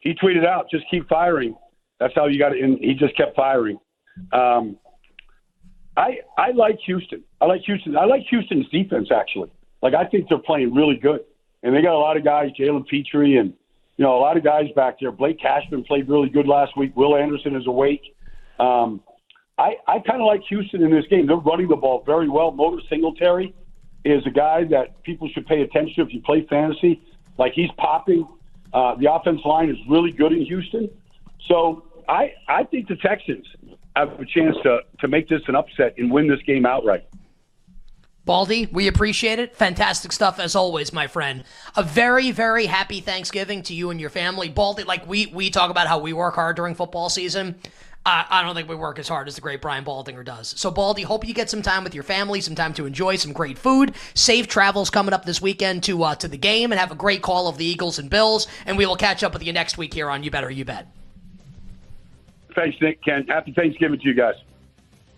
he 0.00 0.14
tweeted 0.14 0.46
out, 0.46 0.66
just 0.70 0.84
keep 0.90 1.08
firing. 1.08 1.56
That's 1.98 2.14
how 2.14 2.26
you 2.26 2.38
got 2.38 2.52
it. 2.52 2.62
And 2.62 2.78
he 2.78 2.94
just 2.94 3.16
kept 3.16 3.36
firing. 3.36 3.78
Um, 4.32 4.76
I 5.96 6.18
I 6.38 6.52
like 6.52 6.78
Houston. 6.86 7.22
I 7.40 7.46
like 7.46 7.62
Houston. 7.66 7.96
I 7.96 8.04
like 8.04 8.22
Houston's 8.30 8.68
defense 8.70 9.08
actually. 9.14 9.50
Like 9.82 9.94
I 9.94 10.06
think 10.06 10.28
they're 10.28 10.38
playing 10.38 10.74
really 10.74 10.96
good, 10.96 11.20
and 11.62 11.74
they 11.74 11.82
got 11.82 11.94
a 11.94 11.98
lot 11.98 12.16
of 12.16 12.24
guys, 12.24 12.50
Jalen 12.58 12.86
Pitre 12.86 13.38
and 13.38 13.54
you 14.00 14.06
know, 14.06 14.16
a 14.16 14.18
lot 14.18 14.38
of 14.38 14.42
guys 14.42 14.64
back 14.74 14.98
there. 14.98 15.12
Blake 15.12 15.38
Cashman 15.38 15.84
played 15.84 16.08
really 16.08 16.30
good 16.30 16.48
last 16.48 16.74
week. 16.74 16.96
Will 16.96 17.14
Anderson 17.14 17.54
is 17.54 17.66
awake. 17.66 18.16
Um, 18.58 19.02
I, 19.58 19.76
I 19.86 19.98
kind 19.98 20.22
of 20.22 20.26
like 20.26 20.40
Houston 20.48 20.82
in 20.82 20.90
this 20.90 21.04
game. 21.10 21.26
They're 21.26 21.36
running 21.36 21.68
the 21.68 21.76
ball 21.76 22.02
very 22.06 22.30
well. 22.30 22.50
Motor 22.50 22.82
Singletary 22.88 23.54
is 24.06 24.26
a 24.26 24.30
guy 24.30 24.64
that 24.70 25.02
people 25.02 25.28
should 25.28 25.44
pay 25.46 25.60
attention 25.60 25.96
to 25.96 26.02
if 26.08 26.14
you 26.14 26.22
play 26.22 26.46
fantasy. 26.48 27.02
Like 27.36 27.52
he's 27.52 27.70
popping. 27.76 28.26
Uh, 28.72 28.94
the 28.94 29.12
offense 29.12 29.42
line 29.44 29.68
is 29.68 29.76
really 29.86 30.12
good 30.12 30.32
in 30.32 30.46
Houston. 30.46 30.88
So 31.46 31.84
I, 32.08 32.32
I 32.48 32.64
think 32.64 32.88
the 32.88 32.96
Texans 32.96 33.46
have 33.96 34.18
a 34.18 34.24
chance 34.24 34.56
to, 34.62 34.78
to 35.00 35.08
make 35.08 35.28
this 35.28 35.42
an 35.46 35.56
upset 35.56 35.94
and 35.98 36.10
win 36.10 36.26
this 36.26 36.40
game 36.46 36.64
outright. 36.64 37.04
Baldy, 38.24 38.66
we 38.70 38.86
appreciate 38.86 39.38
it. 39.38 39.56
Fantastic 39.56 40.12
stuff 40.12 40.38
as 40.38 40.54
always, 40.54 40.92
my 40.92 41.06
friend. 41.06 41.42
A 41.76 41.82
very, 41.82 42.30
very 42.30 42.66
happy 42.66 43.00
Thanksgiving 43.00 43.62
to 43.64 43.74
you 43.74 43.90
and 43.90 44.00
your 44.00 44.10
family. 44.10 44.48
Baldy, 44.48 44.84
like 44.84 45.06
we 45.08 45.26
we 45.26 45.50
talk 45.50 45.70
about 45.70 45.86
how 45.86 45.98
we 45.98 46.12
work 46.12 46.34
hard 46.34 46.56
during 46.56 46.74
football 46.74 47.08
season. 47.08 47.56
Uh, 48.04 48.24
I 48.30 48.42
don't 48.42 48.54
think 48.54 48.68
we 48.68 48.76
work 48.76 48.98
as 48.98 49.08
hard 49.08 49.28
as 49.28 49.34
the 49.34 49.42
great 49.42 49.60
Brian 49.60 49.84
Baldinger 49.84 50.24
does. 50.24 50.58
So, 50.58 50.70
Baldy, 50.70 51.02
hope 51.02 51.26
you 51.26 51.34
get 51.34 51.50
some 51.50 51.60
time 51.60 51.84
with 51.84 51.94
your 51.94 52.02
family, 52.02 52.40
some 52.40 52.54
time 52.54 52.72
to 52.74 52.86
enjoy 52.86 53.16
some 53.16 53.34
great 53.34 53.58
food. 53.58 53.94
Safe 54.14 54.48
travels 54.48 54.88
coming 54.88 55.12
up 55.12 55.26
this 55.26 55.42
weekend 55.42 55.82
to 55.84 56.02
uh, 56.02 56.14
to 56.16 56.28
the 56.28 56.38
game, 56.38 56.72
and 56.72 56.78
have 56.78 56.92
a 56.92 56.96
great 56.96 57.22
call 57.22 57.48
of 57.48 57.56
the 57.56 57.64
Eagles 57.64 57.98
and 57.98 58.08
Bills. 58.10 58.46
And 58.66 58.76
we 58.76 58.86
will 58.86 58.96
catch 58.96 59.22
up 59.22 59.32
with 59.32 59.42
you 59.42 59.52
next 59.52 59.76
week 59.78 59.92
here 59.94 60.10
on 60.10 60.22
You 60.22 60.30
Better 60.30 60.50
You 60.50 60.64
Bet. 60.64 60.86
Thanks, 62.54 62.76
Nick. 62.80 63.02
Ken. 63.02 63.26
Happy 63.28 63.52
Thanksgiving 63.52 63.98
to 63.98 64.06
you 64.06 64.14
guys 64.14 64.34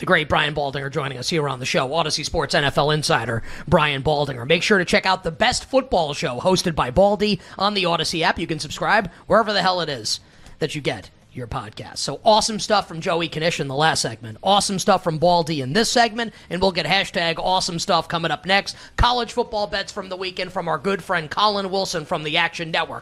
the 0.02 0.06
great 0.06 0.28
Brian 0.28 0.52
Baldinger 0.52 0.90
joining 0.90 1.16
us 1.16 1.30
here 1.30 1.49
on 1.49 1.61
the 1.61 1.64
show. 1.64 1.88
Audacy 1.88 2.25
Sports 2.25 2.56
NFL 2.56 2.92
Insider, 2.92 3.44
Brian 3.68 4.02
Baldinger. 4.02 4.44
Make 4.44 4.64
sure 4.64 4.78
to 4.78 4.85
check 4.85 5.06
out 5.06 5.23
the 5.23 5.30
best 5.30 5.66
football 5.66 6.12
show 6.12 6.40
hosted 6.40 6.75
by 6.75 6.90
Baldy 6.90 7.40
on 7.56 7.75
the 7.75 7.85
Audacy 7.85 8.23
app. 8.23 8.37
You 8.37 8.49
can 8.49 8.59
subscribe 8.59 9.12
wherever 9.28 9.52
the 9.52 9.62
hell 9.62 9.80
it 9.80 9.88
is 9.88 10.18
that 10.59 10.75
you 10.75 10.80
get 10.80 11.11
your 11.32 11.47
podcast. 11.47 11.99
So 11.99 12.21
awesome 12.25 12.59
stuff 12.59 12.88
from 12.88 13.00
Joey 13.00 13.28
Knish 13.28 13.61
in 13.61 13.68
the 13.68 13.76
last 13.76 14.02
segment. 14.02 14.38
Awesome 14.42 14.80
stuff 14.80 15.04
from 15.04 15.18
Baldy 15.18 15.61
in 15.61 15.73
this 15.73 15.88
segment. 15.88 16.35
And 16.50 16.61
we'll 16.61 16.73
get 16.73 16.85
hashtag 16.85 17.38
awesome 17.38 17.78
stuff 17.78 18.09
coming 18.09 18.32
up 18.32 18.44
next. 18.44 18.76
College 18.97 19.32
football 19.32 19.68
bets 19.68 19.92
from 19.92 20.09
the 20.09 20.16
weekend 20.16 20.52
from 20.52 20.66
our 20.66 20.78
good 20.78 21.02
friend 21.02 21.30
Collin 21.30 21.71
Wilson 21.71 22.04
from 22.04 22.25
the 22.25 22.38
Action 22.38 22.73
Network. 22.73 23.00